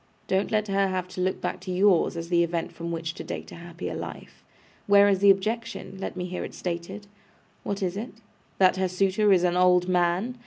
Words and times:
Don't 0.25 0.49
let 0.49 0.67
her 0.67 0.87
have 0.87 1.07
to 1.09 1.21
look 1.21 1.39
back 1.41 1.59
to 1.59 1.71
yours, 1.71 2.17
as 2.17 2.29
the 2.29 2.43
event 2.43 2.71
from 2.71 2.91
which 2.91 3.13
to 3.13 3.23
date 3.23 3.51
a 3.51 3.55
happier 3.57 3.93
life. 3.93 4.43
Where 4.87 5.07
is 5.07 5.19
the 5.19 5.29
objection? 5.29 5.99
Let 5.99 6.17
me 6.17 6.25
hear 6.25 6.43
it 6.43 6.55
stated. 6.55 7.05
What 7.61 7.83
is 7.83 7.95
it? 7.95 8.13
That 8.57 8.77
her 8.77 8.87
suitor 8.87 9.31
is 9.31 9.43
an 9.43 9.55
old 9.55 9.87
man? 9.87 10.39